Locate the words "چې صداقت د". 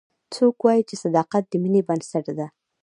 0.89-1.53